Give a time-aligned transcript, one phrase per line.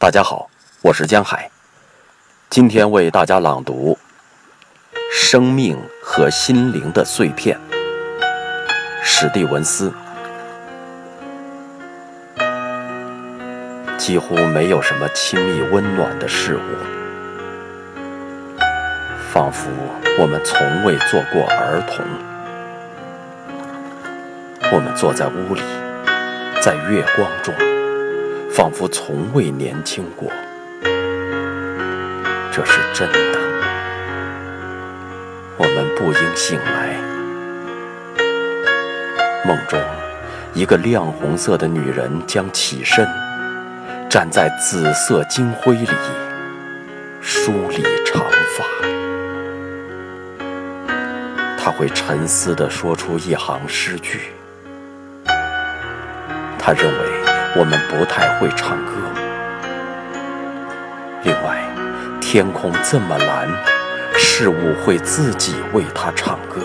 [0.00, 0.48] 大家好，
[0.80, 1.50] 我是江海，
[2.48, 3.98] 今天为大家朗读
[5.12, 7.54] 《生命和心灵的碎片》，
[9.02, 9.92] 史蒂文斯。
[13.98, 16.60] 几乎没有什么亲密温暖的事物，
[19.30, 19.68] 仿佛
[20.18, 22.02] 我们从未做过儿童。
[24.72, 25.60] 我们坐在屋里，
[26.62, 27.54] 在月光中。
[28.52, 30.28] 仿佛从未年轻过，
[32.52, 33.38] 这是真的。
[35.56, 36.96] 我们不应醒来。
[39.46, 39.80] 梦中，
[40.52, 43.06] 一个亮红色的女人将起身，
[44.10, 45.88] 站在紫色金辉里，
[47.20, 48.20] 梳理长
[48.56, 48.64] 发。
[51.56, 54.32] 她会沉思地说出一行诗句。
[56.58, 57.09] 她认为。
[57.56, 58.92] 我们不太会唱歌。
[61.24, 61.58] 另外，
[62.20, 63.48] 天空这么蓝，
[64.16, 66.60] 事物会自己为它唱歌。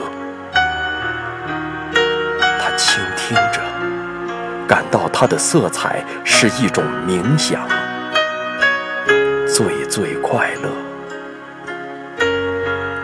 [2.60, 3.60] 他倾听着，
[4.68, 7.68] 感到它的色彩是一种冥想，
[9.48, 10.70] 最最快乐，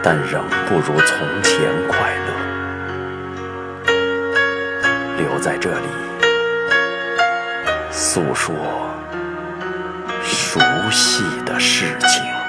[0.04, 1.98] 但仍不如从前快
[2.28, 2.32] 乐。
[5.18, 6.11] 留在这里。
[7.92, 8.56] 诉说
[10.24, 10.60] 熟
[10.92, 12.41] 悉的事情。